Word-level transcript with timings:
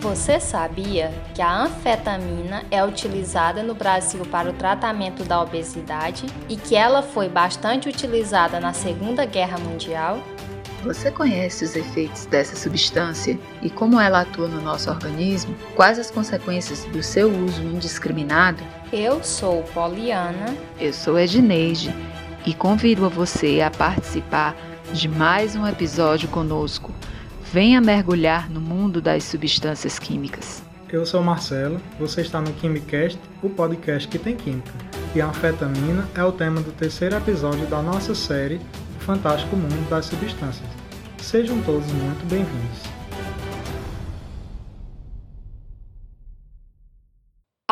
Você 0.00 0.40
sabia 0.40 1.12
que 1.34 1.42
a 1.42 1.64
anfetamina 1.64 2.64
é 2.70 2.82
utilizada 2.82 3.62
no 3.62 3.74
Brasil 3.74 4.24
para 4.24 4.48
o 4.48 4.52
tratamento 4.54 5.24
da 5.24 5.42
obesidade 5.42 6.24
e 6.48 6.56
que 6.56 6.74
ela 6.74 7.02
foi 7.02 7.28
bastante 7.28 7.86
utilizada 7.86 8.58
na 8.58 8.72
Segunda 8.72 9.26
Guerra 9.26 9.58
Mundial? 9.58 10.18
Você 10.82 11.10
conhece 11.10 11.66
os 11.66 11.76
efeitos 11.76 12.24
dessa 12.24 12.56
substância 12.56 13.38
e 13.60 13.68
como 13.68 14.00
ela 14.00 14.22
atua 14.22 14.48
no 14.48 14.62
nosso 14.62 14.88
organismo? 14.88 15.54
Quais 15.76 15.98
as 15.98 16.10
consequências 16.10 16.86
do 16.86 17.02
seu 17.02 17.30
uso 17.30 17.60
indiscriminado? 17.60 18.64
Eu 18.90 19.22
sou 19.22 19.62
Poliana. 19.64 20.56
Eu 20.80 20.94
sou 20.94 21.18
Edneide 21.18 21.94
e 22.46 22.54
convido 22.54 23.04
a 23.04 23.10
você 23.10 23.60
a 23.60 23.70
participar 23.70 24.56
de 24.94 25.06
mais 25.06 25.54
um 25.54 25.66
episódio 25.66 26.26
conosco 26.30 26.90
Venha 27.52 27.80
mergulhar 27.80 28.48
no 28.48 28.60
mundo 28.60 29.02
das 29.02 29.24
substâncias 29.24 29.98
químicas. 29.98 30.62
Eu 30.88 31.04
sou 31.04 31.20
Marcelo, 31.20 31.80
você 31.98 32.20
está 32.20 32.40
no 32.40 32.52
Quimicast, 32.52 33.18
o 33.42 33.50
podcast 33.50 34.06
que 34.06 34.20
tem 34.20 34.36
química. 34.36 34.70
E 35.16 35.20
a 35.20 35.26
anfetamina 35.26 36.08
é 36.14 36.22
o 36.22 36.30
tema 36.30 36.60
do 36.60 36.70
terceiro 36.70 37.16
episódio 37.16 37.66
da 37.66 37.82
nossa 37.82 38.14
série 38.14 38.60
O 38.96 39.00
Fantástico 39.00 39.56
Mundo 39.56 39.90
das 39.90 40.06
Substâncias. 40.06 40.68
Sejam 41.18 41.60
todos 41.62 41.90
muito 41.90 42.24
bem-vindos. 42.28 42.89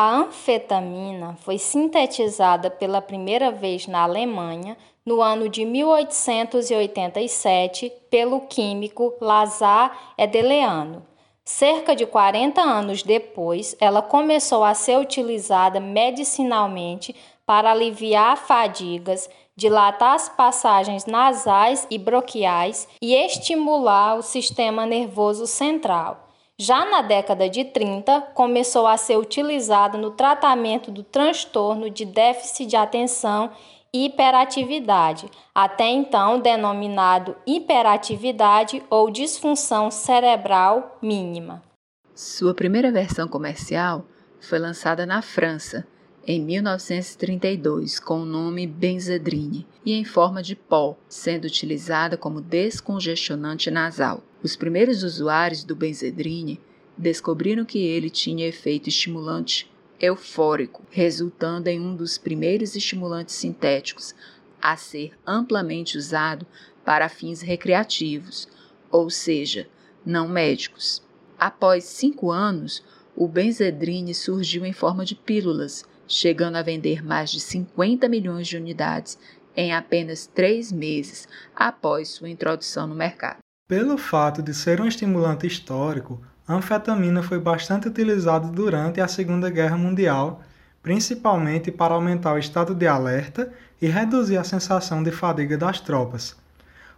A 0.01 0.15
anfetamina 0.15 1.35
foi 1.41 1.57
sintetizada 1.57 2.71
pela 2.71 3.01
primeira 3.01 3.51
vez 3.51 3.85
na 3.85 4.03
Alemanha 4.03 4.77
no 5.05 5.21
ano 5.21 5.49
de 5.49 5.65
1887 5.65 7.91
pelo 8.09 8.39
químico 8.47 9.13
Lazar 9.19 10.13
Edeleano. 10.17 11.05
Cerca 11.43 11.93
de 11.93 12.05
40 12.05 12.61
anos 12.61 13.03
depois, 13.03 13.75
ela 13.77 14.01
começou 14.01 14.63
a 14.63 14.73
ser 14.73 14.97
utilizada 14.97 15.81
medicinalmente 15.81 17.13
para 17.45 17.71
aliviar 17.71 18.37
fadigas, 18.37 19.29
dilatar 19.53 20.13
as 20.13 20.29
passagens 20.29 21.05
nasais 21.05 21.85
e 21.91 21.97
broquiais 21.97 22.87
e 23.01 23.13
estimular 23.13 24.15
o 24.15 24.21
sistema 24.21 24.85
nervoso 24.85 25.45
central. 25.45 26.28
Já 26.61 26.83
na 26.83 27.01
década 27.01 27.49
de 27.49 27.63
30, 27.63 28.19
começou 28.33 28.85
a 28.85 28.97
ser 28.97 29.17
utilizada 29.17 29.97
no 29.97 30.11
tratamento 30.11 30.91
do 30.91 31.03
transtorno 31.03 31.89
de 31.89 32.03
déficit 32.03 32.65
de 32.65 32.75
atenção 32.75 33.49
hiperatividade, 33.93 35.31
até 35.55 35.87
então 35.87 36.37
denominado 36.37 37.33
hiperatividade 37.47 38.83
ou 38.89 39.09
disfunção 39.09 39.89
cerebral 39.89 40.97
mínima. 41.01 41.63
Sua 42.13 42.53
primeira 42.53 42.91
versão 42.91 43.25
comercial 43.25 44.03
foi 44.41 44.59
lançada 44.59 45.05
na 45.05 45.21
França 45.21 45.87
em 46.27 46.41
1932 46.41 48.01
com 48.01 48.23
o 48.23 48.25
nome 48.25 48.67
Benzedrine 48.67 49.65
e 49.85 49.93
em 49.93 50.03
forma 50.03 50.43
de 50.43 50.57
pó, 50.57 50.97
sendo 51.07 51.45
utilizada 51.45 52.17
como 52.17 52.41
descongestionante 52.41 53.71
nasal. 53.71 54.21
Os 54.41 54.55
primeiros 54.55 55.03
usuários 55.03 55.65
do 55.65 55.75
Benzedrine 55.75 56.61
descobriram 56.97 57.65
que 57.65 57.79
ele 57.79 58.09
tinha 58.09 58.47
efeito 58.47 58.87
estimulante 58.87 59.69
eufórico, 59.99 60.85
resultando 60.89 61.67
em 61.67 61.79
um 61.79 61.93
dos 61.93 62.17
primeiros 62.17 62.75
estimulantes 62.75 63.35
sintéticos 63.35 64.15
a 64.61 64.77
ser 64.77 65.11
amplamente 65.27 65.97
usado 65.97 66.45
para 66.85 67.09
fins 67.09 67.41
recreativos, 67.41 68.47
ou 68.89 69.09
seja, 69.09 69.67
não 70.05 70.27
médicos. 70.27 71.01
Após 71.37 71.83
cinco 71.83 72.31
anos, 72.31 72.83
o 73.15 73.27
Benzedrine 73.27 74.13
surgiu 74.13 74.65
em 74.65 74.73
forma 74.73 75.03
de 75.03 75.15
pílulas, 75.15 75.85
chegando 76.07 76.55
a 76.55 76.61
vender 76.61 77.03
mais 77.03 77.29
de 77.29 77.41
50 77.41 78.07
milhões 78.07 78.47
de 78.47 78.55
unidades 78.55 79.19
em 79.55 79.73
apenas 79.73 80.25
três 80.25 80.71
meses 80.71 81.27
após 81.53 82.07
sua 82.07 82.29
introdução 82.29 82.87
no 82.87 82.95
mercado. 82.95 83.39
Pelo 83.69 83.99
fato 83.99 84.41
de 84.41 84.51
ser 84.51 84.81
um 84.81 84.87
estimulante 84.87 85.45
histórico, 85.45 86.19
a 86.47 86.55
anfetamina 86.55 87.21
foi 87.21 87.37
bastante 87.37 87.87
utilizada 87.87 88.47
durante 88.47 88.99
a 88.99 89.07
Segunda 89.07 89.47
Guerra 89.47 89.77
Mundial, 89.77 90.41
principalmente 90.81 91.71
para 91.71 91.93
aumentar 91.93 92.33
o 92.33 92.39
estado 92.39 92.73
de 92.73 92.87
alerta 92.87 93.53
e 93.79 93.85
reduzir 93.85 94.37
a 94.37 94.43
sensação 94.43 95.03
de 95.03 95.11
fadiga 95.11 95.55
das 95.55 95.79
tropas. 95.79 96.35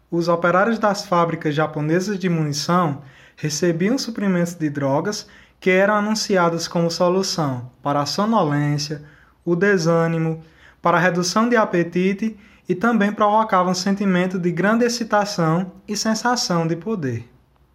Os 0.10 0.30
operários 0.30 0.80
das 0.80 1.06
fábricas 1.06 1.54
japonesas 1.54 2.18
de 2.18 2.30
munição 2.30 3.02
recebiam 3.36 3.98
suprimentos 3.98 4.54
de 4.54 4.70
drogas 4.70 5.28
que 5.60 5.72
eram 5.72 5.96
anunciados 5.96 6.70
como 6.70 6.90
solução 6.90 7.70
para 7.84 8.00
a 8.00 8.06
sonolência, 8.06 9.02
o 9.44 9.58
desânimo, 9.58 10.42
para 10.82 10.96
a 10.96 11.02
redução 11.02 11.50
de 11.50 11.58
apetite 11.58 12.40
e 12.72 12.76
também 12.76 13.12
provocavam 13.12 13.74
sentimento 13.74 14.40
de 14.40 14.50
grande 14.50 14.86
excitação 14.86 15.74
e 15.86 15.98
sensação 15.98 16.66
de 16.66 16.78
poder. 16.78 17.30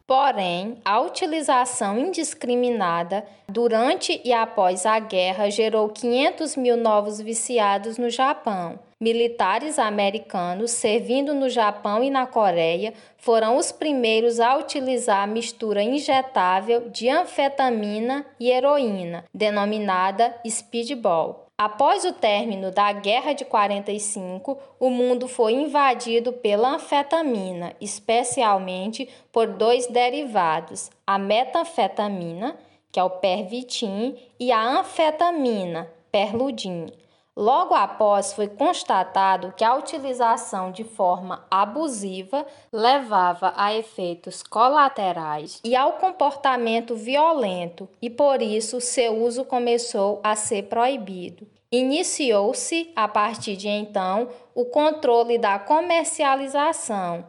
Porém, 0.06 0.78
a 0.82 1.00
utilização 1.02 1.98
indiscriminada 1.98 3.22
durante 3.46 4.18
e 4.24 4.32
após 4.32 4.86
a 4.86 4.98
guerra 4.98 5.50
gerou 5.50 5.90
500 5.90 6.56
mil 6.56 6.78
novos 6.78 7.20
viciados 7.20 7.98
no 7.98 8.08
Japão. 8.08 8.78
Militares 8.98 9.78
americanos 9.78 10.70
servindo 10.70 11.34
no 11.34 11.50
Japão 11.50 12.02
e 12.02 12.08
na 12.08 12.24
Coreia 12.24 12.94
foram 13.18 13.58
os 13.58 13.70
primeiros 13.70 14.40
a 14.40 14.56
utilizar 14.56 15.24
a 15.24 15.26
mistura 15.26 15.82
injetável 15.82 16.88
de 16.88 17.10
anfetamina 17.10 18.24
e 18.40 18.50
heroína, 18.50 19.24
denominada 19.34 20.34
speedball. 20.48 21.45
Após 21.58 22.04
o 22.04 22.12
término 22.12 22.70
da 22.70 22.92
Guerra 22.92 23.32
de 23.32 23.42
45, 23.46 24.58
o 24.78 24.90
mundo 24.90 25.26
foi 25.26 25.54
invadido 25.54 26.30
pela 26.30 26.74
anfetamina, 26.74 27.74
especialmente 27.80 29.08
por 29.32 29.46
dois 29.46 29.86
derivados, 29.86 30.90
a 31.06 31.18
metanfetamina, 31.18 32.58
que 32.92 33.00
é 33.00 33.02
o 33.02 33.08
pervitin, 33.08 34.18
e 34.38 34.52
a 34.52 34.62
anfetamina, 34.62 35.90
perludim. 36.12 36.88
Logo 37.36 37.74
após, 37.74 38.32
foi 38.32 38.48
constatado 38.48 39.52
que 39.54 39.62
a 39.62 39.74
utilização 39.74 40.72
de 40.72 40.82
forma 40.82 41.44
abusiva 41.50 42.46
levava 42.72 43.52
a 43.54 43.74
efeitos 43.74 44.42
colaterais 44.42 45.60
e 45.62 45.76
ao 45.76 45.92
comportamento 45.92 46.96
violento, 46.96 47.86
e 48.00 48.08
por 48.08 48.40
isso 48.40 48.80
seu 48.80 49.22
uso 49.22 49.44
começou 49.44 50.18
a 50.24 50.34
ser 50.34 50.62
proibido. 50.62 51.46
Iniciou-se, 51.70 52.90
a 52.96 53.06
partir 53.06 53.54
de 53.54 53.68
então, 53.68 54.30
o 54.54 54.64
controle 54.64 55.36
da 55.36 55.58
comercialização, 55.58 57.26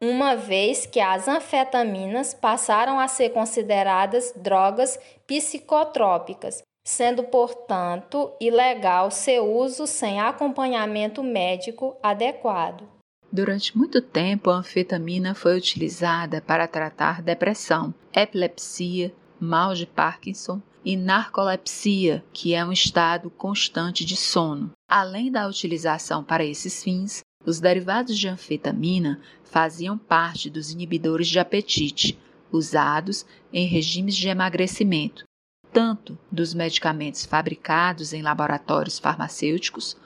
uma 0.00 0.34
vez 0.34 0.84
que 0.84 0.98
as 0.98 1.28
anfetaminas 1.28 2.34
passaram 2.34 2.98
a 2.98 3.06
ser 3.06 3.30
consideradas 3.30 4.32
drogas 4.34 4.98
psicotrópicas, 5.28 6.60
sendo, 6.84 7.24
portanto, 7.24 8.30
ilegal 8.38 9.10
seu 9.10 9.50
uso 9.56 9.86
sem 9.86 10.20
acompanhamento 10.20 11.22
médico 11.22 11.96
adequado. 12.02 12.86
Durante 13.32 13.76
muito 13.76 14.00
tempo, 14.00 14.50
a 14.50 14.58
anfetamina 14.58 15.34
foi 15.34 15.56
utilizada 15.56 16.40
para 16.40 16.68
tratar 16.68 17.20
depressão, 17.22 17.92
epilepsia, 18.12 19.12
mal 19.40 19.74
de 19.74 19.86
Parkinson 19.86 20.60
e 20.84 20.96
narcolepsia, 20.96 22.22
que 22.32 22.54
é 22.54 22.64
um 22.64 22.70
estado 22.70 23.30
constante 23.30 24.04
de 24.04 24.16
sono. 24.16 24.70
Além 24.88 25.32
da 25.32 25.48
utilização 25.48 26.22
para 26.22 26.44
esses 26.44 26.84
fins, 26.84 27.22
os 27.44 27.58
derivados 27.58 28.16
de 28.16 28.28
anfetamina 28.28 29.20
faziam 29.42 29.98
parte 29.98 30.48
dos 30.48 30.70
inibidores 30.70 31.26
de 31.26 31.38
apetite, 31.38 32.18
usados 32.52 33.26
em 33.52 33.66
regimes 33.66 34.14
de 34.14 34.28
emagrecimento, 34.28 35.24
tanto 35.74 36.16
dos 36.30 36.54
medicamentos 36.54 37.26
fabricados 37.26 38.12
em 38.12 38.22
laboratórios 38.22 39.00
farmacêuticos, 39.00 39.96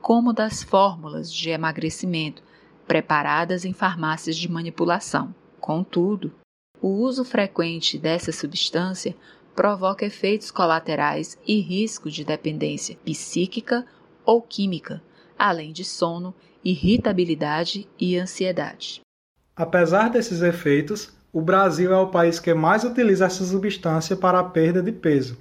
como 0.00 0.32
das 0.32 0.62
fórmulas 0.62 1.30
de 1.30 1.50
emagrecimento 1.50 2.40
preparadas 2.86 3.64
em 3.64 3.72
farmácias 3.72 4.36
de 4.36 4.48
manipulação. 4.48 5.34
Contudo, 5.60 6.32
o 6.80 6.88
uso 6.88 7.24
frequente 7.24 7.98
dessa 7.98 8.30
substância 8.30 9.16
provoca 9.56 10.06
efeitos 10.06 10.52
colaterais 10.52 11.36
e 11.44 11.60
risco 11.60 12.08
de 12.08 12.24
dependência 12.24 12.96
psíquica 13.04 13.84
ou 14.24 14.40
química, 14.40 15.02
além 15.36 15.72
de 15.72 15.84
sono, 15.84 16.32
irritabilidade 16.64 17.88
e 17.98 18.16
ansiedade. 18.16 19.00
Apesar 19.56 20.10
desses 20.10 20.42
efeitos, 20.42 21.17
o 21.32 21.40
Brasil 21.40 21.92
é 21.92 21.96
o 21.96 22.08
país 22.08 22.40
que 22.40 22.54
mais 22.54 22.84
utiliza 22.84 23.26
essa 23.26 23.44
substância 23.44 24.16
para 24.16 24.38
a 24.38 24.44
perda 24.44 24.82
de 24.82 24.92
peso. 24.92 25.36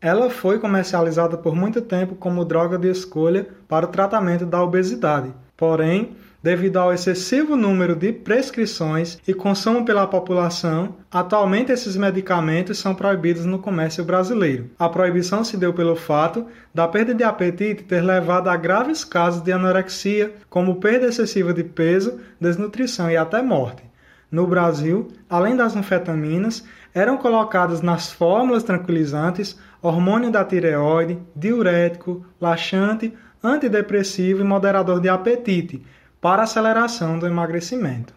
Ela 0.00 0.30
foi 0.30 0.58
comercializada 0.58 1.36
por 1.36 1.54
muito 1.54 1.80
tempo 1.80 2.14
como 2.14 2.44
droga 2.44 2.76
de 2.76 2.90
escolha 2.90 3.46
para 3.68 3.86
o 3.86 3.88
tratamento 3.88 4.44
da 4.44 4.62
obesidade. 4.62 5.32
Porém, 5.56 6.16
Devido 6.42 6.78
ao 6.78 6.92
excessivo 6.92 7.54
número 7.54 7.94
de 7.94 8.12
prescrições 8.12 9.16
e 9.28 9.32
consumo 9.32 9.84
pela 9.84 10.08
população, 10.08 10.96
atualmente 11.08 11.70
esses 11.70 11.96
medicamentos 11.96 12.78
são 12.78 12.96
proibidos 12.96 13.46
no 13.46 13.60
comércio 13.60 14.04
brasileiro. 14.04 14.68
A 14.76 14.88
proibição 14.88 15.44
se 15.44 15.56
deu 15.56 15.72
pelo 15.72 15.94
fato 15.94 16.44
da 16.74 16.88
perda 16.88 17.14
de 17.14 17.22
apetite 17.22 17.84
ter 17.84 18.00
levado 18.00 18.48
a 18.48 18.56
graves 18.56 19.04
casos 19.04 19.40
de 19.40 19.52
anorexia, 19.52 20.34
como 20.50 20.80
perda 20.80 21.06
excessiva 21.06 21.54
de 21.54 21.62
peso, 21.62 22.18
desnutrição 22.40 23.08
e 23.08 23.16
até 23.16 23.40
morte. 23.40 23.91
No 24.32 24.46
Brasil, 24.46 25.08
além 25.28 25.54
das 25.54 25.76
anfetaminas, 25.76 26.64
eram 26.94 27.18
colocadas 27.18 27.82
nas 27.82 28.10
fórmulas 28.10 28.62
tranquilizantes 28.62 29.58
hormônio 29.82 30.30
da 30.30 30.42
tireoide, 30.42 31.18
diurético, 31.36 32.24
laxante, 32.40 33.12
antidepressivo 33.44 34.40
e 34.40 34.44
moderador 34.44 35.00
de 35.00 35.10
apetite, 35.10 35.84
para 36.18 36.44
aceleração 36.44 37.18
do 37.18 37.26
emagrecimento. 37.26 38.14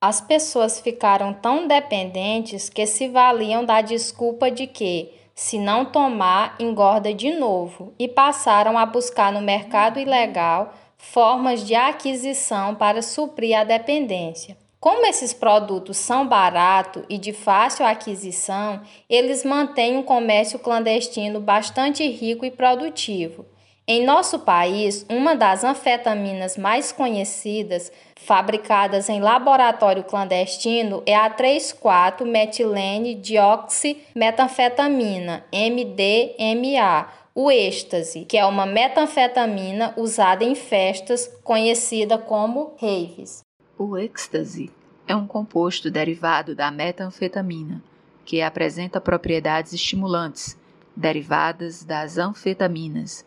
As 0.00 0.20
pessoas 0.20 0.78
ficaram 0.78 1.32
tão 1.32 1.66
dependentes 1.66 2.68
que 2.68 2.86
se 2.86 3.08
valiam 3.08 3.64
da 3.64 3.80
desculpa 3.80 4.52
de 4.52 4.68
que, 4.68 5.10
se 5.34 5.58
não 5.58 5.84
tomar, 5.84 6.54
engorda 6.60 7.12
de 7.12 7.32
novo, 7.32 7.92
e 7.98 8.06
passaram 8.06 8.78
a 8.78 8.86
buscar 8.86 9.32
no 9.32 9.40
mercado 9.40 9.98
ilegal 9.98 10.72
formas 10.96 11.66
de 11.66 11.74
aquisição 11.74 12.76
para 12.76 13.02
suprir 13.02 13.58
a 13.58 13.64
dependência. 13.64 14.56
Como 14.80 15.04
esses 15.06 15.34
produtos 15.34 15.96
são 15.96 16.24
baratos 16.24 17.02
e 17.08 17.18
de 17.18 17.32
fácil 17.32 17.84
aquisição, 17.84 18.80
eles 19.10 19.44
mantêm 19.44 19.96
um 19.96 20.04
comércio 20.04 20.60
clandestino 20.60 21.40
bastante 21.40 22.08
rico 22.08 22.44
e 22.44 22.50
produtivo. 22.50 23.44
Em 23.88 24.04
nosso 24.04 24.38
país, 24.40 25.04
uma 25.08 25.34
das 25.34 25.64
anfetaminas 25.64 26.56
mais 26.56 26.92
conhecidas, 26.92 27.90
fabricadas 28.14 29.08
em 29.08 29.18
laboratório 29.18 30.04
clandestino, 30.04 31.02
é 31.06 31.16
a 31.16 31.28
3,4-metilene 31.28 33.20
dioximetanfetamina, 33.20 35.44
MDMA, 35.52 37.08
o 37.34 37.50
êxtase, 37.50 38.24
que 38.26 38.38
é 38.38 38.46
uma 38.46 38.66
metanfetamina 38.66 39.92
usada 39.96 40.44
em 40.44 40.54
festas, 40.54 41.26
conhecida 41.42 42.16
como 42.16 42.76
raves. 42.80 43.47
O 43.80 43.96
êxtase 43.96 44.72
é 45.06 45.14
um 45.14 45.24
composto 45.24 45.88
derivado 45.88 46.52
da 46.52 46.68
metanfetamina, 46.68 47.80
que 48.24 48.42
apresenta 48.42 49.00
propriedades 49.00 49.72
estimulantes, 49.72 50.58
derivadas 50.96 51.84
das 51.84 52.18
anfetaminas 52.18 53.24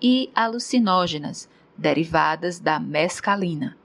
e 0.00 0.30
alucinógenas, 0.34 1.50
derivadas 1.76 2.58
da 2.58 2.80
mescalina. 2.80 3.76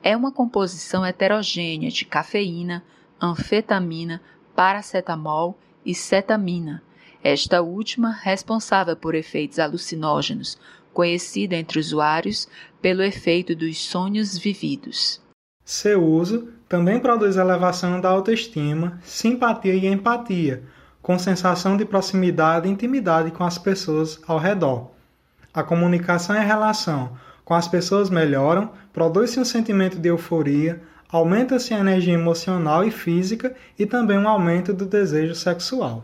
É 0.00 0.16
uma 0.16 0.30
composição 0.30 1.04
heterogênea 1.04 1.90
de 1.90 2.04
cafeína, 2.04 2.84
anfetamina, 3.20 4.22
paracetamol 4.54 5.58
e 5.84 5.92
cetamina, 5.92 6.84
esta 7.20 7.60
última 7.62 8.12
responsável 8.12 8.94
por 8.94 9.12
efeitos 9.16 9.58
alucinógenos, 9.58 10.56
conhecida 10.94 11.56
entre 11.56 11.80
usuários 11.80 12.46
pelo 12.80 13.02
efeito 13.02 13.56
dos 13.56 13.76
sonhos 13.76 14.38
vividos. 14.38 15.20
Seu 15.70 16.02
uso 16.02 16.48
também 16.66 16.98
produz 16.98 17.36
elevação 17.36 18.00
da 18.00 18.08
autoestima, 18.08 18.98
simpatia 19.02 19.74
e 19.74 19.86
empatia, 19.86 20.62
com 21.02 21.18
sensação 21.18 21.76
de 21.76 21.84
proximidade 21.84 22.66
e 22.66 22.70
intimidade 22.70 23.30
com 23.32 23.44
as 23.44 23.58
pessoas 23.58 24.18
ao 24.26 24.38
redor. 24.38 24.90
A 25.52 25.62
comunicação 25.62 26.34
e 26.34 26.38
a 26.38 26.42
relação 26.42 27.12
com 27.44 27.52
as 27.52 27.68
pessoas 27.68 28.08
melhoram, 28.08 28.70
produz-se 28.94 29.38
um 29.38 29.44
sentimento 29.44 29.98
de 29.98 30.08
euforia, 30.08 30.80
aumenta-se 31.06 31.74
a 31.74 31.80
energia 31.80 32.14
emocional 32.14 32.82
e 32.82 32.90
física 32.90 33.54
e 33.78 33.84
também 33.84 34.16
um 34.16 34.26
aumento 34.26 34.72
do 34.72 34.86
desejo 34.86 35.34
sexual. 35.34 36.02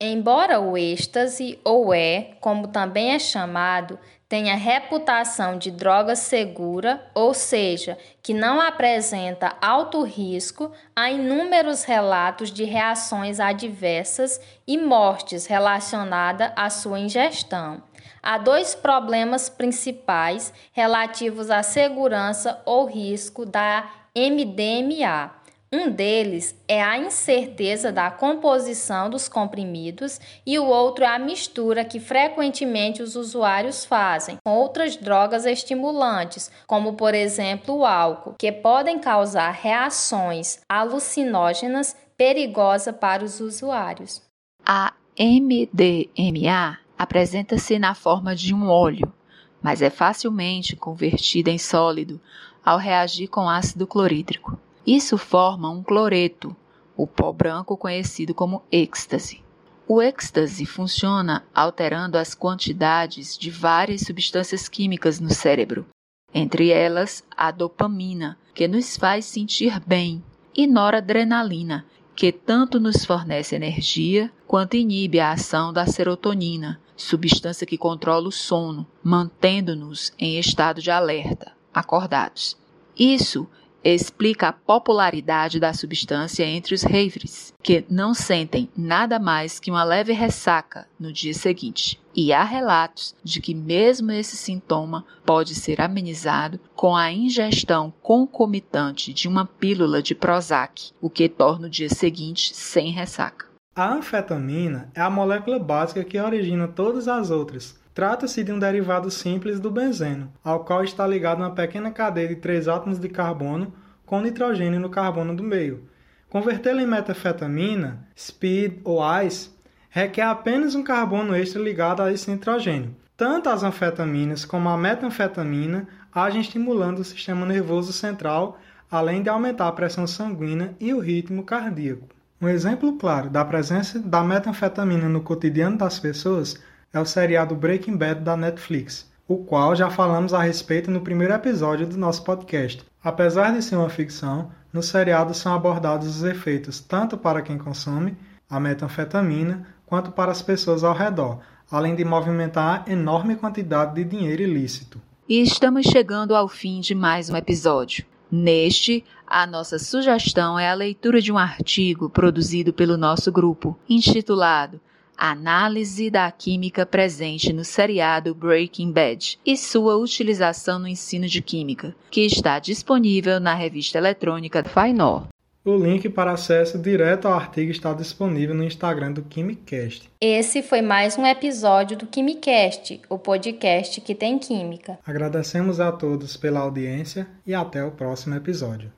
Embora 0.00 0.60
o 0.60 0.76
êxtase, 0.76 1.58
ou 1.64 1.94
é, 1.94 2.32
como 2.40 2.66
também 2.66 3.12
é 3.12 3.18
chamado, 3.18 3.98
tenha 4.28 4.56
reputação 4.56 5.56
de 5.56 5.70
droga 5.70 6.16
segura, 6.16 7.08
ou 7.14 7.32
seja, 7.32 7.96
que 8.20 8.34
não 8.34 8.60
apresenta 8.60 9.56
alto 9.62 10.02
risco, 10.02 10.72
há 10.96 11.12
inúmeros 11.12 11.84
relatos 11.84 12.50
de 12.50 12.64
reações 12.64 13.38
adversas 13.38 14.40
e 14.66 14.76
mortes 14.76 15.46
relacionadas 15.46 16.52
à 16.56 16.68
sua 16.68 16.98
ingestão. 16.98 17.80
Há 18.20 18.36
dois 18.38 18.74
problemas 18.74 19.48
principais 19.48 20.52
relativos 20.72 21.50
à 21.50 21.62
segurança 21.62 22.60
ou 22.66 22.86
risco 22.86 23.46
da 23.46 23.88
MDMA. 24.16 25.43
Um 25.74 25.90
deles 25.90 26.54
é 26.68 26.80
a 26.80 26.96
incerteza 26.96 27.90
da 27.90 28.08
composição 28.08 29.10
dos 29.10 29.28
comprimidos 29.28 30.20
e 30.46 30.56
o 30.56 30.66
outro 30.66 31.02
é 31.02 31.08
a 31.08 31.18
mistura 31.18 31.84
que 31.84 31.98
frequentemente 31.98 33.02
os 33.02 33.16
usuários 33.16 33.84
fazem 33.84 34.36
com 34.44 34.54
outras 34.54 34.96
drogas 34.96 35.44
estimulantes, 35.44 36.48
como 36.64 36.92
por 36.92 37.12
exemplo 37.12 37.78
o 37.78 37.84
álcool, 37.84 38.36
que 38.38 38.52
podem 38.52 39.00
causar 39.00 39.50
reações 39.50 40.60
alucinógenas 40.68 41.96
perigosas 42.16 42.94
para 42.94 43.24
os 43.24 43.40
usuários. 43.40 44.22
A 44.64 44.92
MDMA 45.18 46.78
apresenta-se 46.96 47.80
na 47.80 47.96
forma 47.96 48.36
de 48.36 48.54
um 48.54 48.68
óleo, 48.68 49.12
mas 49.60 49.82
é 49.82 49.90
facilmente 49.90 50.76
convertida 50.76 51.50
em 51.50 51.58
sólido 51.58 52.20
ao 52.64 52.78
reagir 52.78 53.26
com 53.26 53.48
ácido 53.48 53.88
clorídrico. 53.88 54.56
Isso 54.86 55.16
forma 55.16 55.70
um 55.70 55.82
cloreto, 55.82 56.54
o 56.96 57.06
pó 57.06 57.32
branco 57.32 57.76
conhecido 57.76 58.34
como 58.34 58.62
êxtase. 58.70 59.42
O 59.88 60.00
êxtase 60.00 60.66
funciona 60.66 61.44
alterando 61.54 62.18
as 62.18 62.34
quantidades 62.34 63.36
de 63.36 63.50
várias 63.50 64.02
substâncias 64.02 64.68
químicas 64.68 65.20
no 65.20 65.30
cérebro, 65.30 65.86
entre 66.32 66.70
elas 66.70 67.24
a 67.36 67.50
dopamina, 67.50 68.38
que 68.54 68.68
nos 68.68 68.96
faz 68.96 69.24
sentir 69.24 69.80
bem, 69.86 70.22
e 70.54 70.66
noradrenalina, 70.66 71.84
que 72.14 72.30
tanto 72.30 72.78
nos 72.78 73.04
fornece 73.04 73.56
energia 73.56 74.30
quanto 74.46 74.76
inibe 74.76 75.18
a 75.18 75.32
ação 75.32 75.72
da 75.72 75.86
serotonina, 75.86 76.80
substância 76.96 77.66
que 77.66 77.76
controla 77.76 78.28
o 78.28 78.32
sono, 78.32 78.86
mantendo-nos 79.02 80.12
em 80.18 80.38
estado 80.38 80.80
de 80.80 80.90
alerta, 80.90 81.52
acordados. 81.72 82.56
Isso 82.96 83.48
explica 83.92 84.48
a 84.48 84.52
popularidade 84.52 85.60
da 85.60 85.74
substância 85.74 86.44
entre 86.44 86.74
os 86.74 86.82
ravers, 86.82 87.52
que 87.62 87.84
não 87.90 88.14
sentem 88.14 88.68
nada 88.76 89.18
mais 89.18 89.60
que 89.60 89.70
uma 89.70 89.84
leve 89.84 90.12
ressaca 90.12 90.86
no 90.98 91.12
dia 91.12 91.34
seguinte. 91.34 92.00
E 92.16 92.32
há 92.32 92.44
relatos 92.44 93.14
de 93.22 93.40
que 93.40 93.54
mesmo 93.54 94.12
esse 94.12 94.36
sintoma 94.36 95.04
pode 95.26 95.54
ser 95.54 95.80
amenizado 95.80 96.60
com 96.74 96.94
a 96.94 97.12
ingestão 97.12 97.92
concomitante 98.02 99.12
de 99.12 99.26
uma 99.26 99.44
pílula 99.44 100.00
de 100.00 100.14
Prozac, 100.14 100.92
o 101.00 101.10
que 101.10 101.28
torna 101.28 101.66
o 101.66 101.70
dia 101.70 101.88
seguinte 101.88 102.54
sem 102.54 102.92
ressaca. 102.92 103.46
A 103.76 103.92
anfetamina 103.92 104.88
é 104.94 105.00
a 105.00 105.10
molécula 105.10 105.58
básica 105.58 106.04
que 106.04 106.20
origina 106.20 106.68
todas 106.68 107.08
as 107.08 107.30
outras. 107.30 107.76
Trata-se 107.94 108.42
de 108.42 108.50
um 108.50 108.58
derivado 108.58 109.08
simples 109.08 109.60
do 109.60 109.70
benzeno, 109.70 110.32
ao 110.42 110.64
qual 110.64 110.82
está 110.82 111.06
ligado 111.06 111.38
uma 111.38 111.54
pequena 111.54 111.92
cadeia 111.92 112.26
de 112.26 112.34
três 112.34 112.66
átomos 112.66 112.98
de 112.98 113.08
carbono 113.08 113.72
com 114.04 114.20
nitrogênio 114.20 114.80
no 114.80 114.90
carbono 114.90 115.34
do 115.34 115.44
meio. 115.44 115.88
Convertê-la 116.28 116.82
em 116.82 116.88
metafetamina, 116.88 118.04
speed 118.18 118.80
ou 118.82 119.00
ice 119.22 119.50
requer 119.88 120.22
apenas 120.22 120.74
um 120.74 120.82
carbono 120.82 121.36
extra 121.36 121.62
ligado 121.62 122.02
a 122.02 122.12
esse 122.12 122.28
nitrogênio. 122.28 122.96
Tanto 123.16 123.48
as 123.48 123.62
anfetaminas 123.62 124.44
como 124.44 124.68
a 124.68 124.76
metanfetamina 124.76 125.86
agem 126.12 126.40
estimulando 126.40 126.98
o 126.98 127.04
sistema 127.04 127.46
nervoso 127.46 127.92
central, 127.92 128.58
além 128.90 129.22
de 129.22 129.28
aumentar 129.28 129.68
a 129.68 129.72
pressão 129.72 130.04
sanguínea 130.04 130.74
e 130.80 130.92
o 130.92 130.98
ritmo 130.98 131.44
cardíaco. 131.44 132.08
Um 132.42 132.48
exemplo 132.48 132.94
claro 132.94 133.30
da 133.30 133.44
presença 133.44 134.00
da 134.00 134.24
metanfetamina 134.24 135.08
no 135.08 135.20
cotidiano 135.20 135.78
das 135.78 136.00
pessoas 136.00 136.60
é 136.94 137.00
o 137.00 137.04
seriado 137.04 137.56
Breaking 137.56 137.96
Bad 137.96 138.20
da 138.20 138.36
Netflix, 138.36 139.10
o 139.26 139.38
qual 139.38 139.74
já 139.74 139.90
falamos 139.90 140.32
a 140.32 140.40
respeito 140.40 140.92
no 140.92 141.00
primeiro 141.00 141.34
episódio 141.34 141.88
do 141.88 141.98
nosso 141.98 142.22
podcast. 142.22 142.84
Apesar 143.02 143.52
de 143.52 143.60
ser 143.62 143.74
uma 143.74 143.90
ficção, 143.90 144.52
no 144.72 144.80
seriado 144.80 145.34
são 145.34 145.52
abordados 145.52 146.06
os 146.06 146.22
efeitos 146.22 146.78
tanto 146.78 147.18
para 147.18 147.42
quem 147.42 147.58
consome 147.58 148.16
a 148.48 148.60
metanfetamina 148.60 149.66
quanto 149.84 150.12
para 150.12 150.30
as 150.30 150.40
pessoas 150.40 150.84
ao 150.84 150.94
redor, 150.94 151.40
além 151.68 151.96
de 151.96 152.04
movimentar 152.04 152.84
enorme 152.86 153.34
quantidade 153.34 153.96
de 153.96 154.04
dinheiro 154.04 154.42
ilícito. 154.42 155.02
E 155.28 155.42
estamos 155.42 155.86
chegando 155.86 156.32
ao 156.36 156.46
fim 156.46 156.80
de 156.80 156.94
mais 156.94 157.28
um 157.28 157.36
episódio. 157.36 158.04
Neste, 158.30 159.04
a 159.26 159.46
nossa 159.46 159.80
sugestão 159.80 160.56
é 160.56 160.70
a 160.70 160.74
leitura 160.74 161.20
de 161.20 161.32
um 161.32 161.38
artigo 161.38 162.08
produzido 162.08 162.72
pelo 162.72 162.96
nosso 162.96 163.32
grupo, 163.32 163.76
intitulado 163.88 164.80
Análise 165.16 166.10
da 166.10 166.30
química 166.30 166.84
presente 166.84 167.52
no 167.52 167.64
seriado 167.64 168.34
Breaking 168.34 168.92
Bad 168.92 169.38
e 169.44 169.56
sua 169.56 169.96
utilização 169.96 170.78
no 170.78 170.88
ensino 170.88 171.26
de 171.26 171.40
química, 171.40 171.94
que 172.10 172.22
está 172.22 172.58
disponível 172.58 173.38
na 173.40 173.54
revista 173.54 173.98
eletrônica 173.98 174.64
Fainor. 174.64 175.26
O 175.66 175.78
link 175.78 176.10
para 176.10 176.32
acesso 176.32 176.78
direto 176.78 177.26
ao 177.26 177.32
artigo 177.32 177.70
está 177.70 177.94
disponível 177.94 178.54
no 178.54 178.64
Instagram 178.64 179.12
do 179.12 179.22
Quimicast. 179.22 180.10
Esse 180.20 180.62
foi 180.62 180.82
mais 180.82 181.16
um 181.16 181.24
episódio 181.24 181.96
do 181.96 182.06
Quimicast, 182.06 183.00
o 183.08 183.18
podcast 183.18 183.98
que 184.02 184.14
tem 184.14 184.38
química. 184.38 184.98
Agradecemos 185.06 185.80
a 185.80 185.90
todos 185.90 186.36
pela 186.36 186.60
audiência 186.60 187.26
e 187.46 187.54
até 187.54 187.82
o 187.82 187.90
próximo 187.90 188.34
episódio. 188.34 188.90